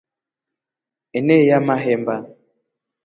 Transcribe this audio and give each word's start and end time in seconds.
Eneyaa 1.17 1.65
mahemba. 1.67 2.15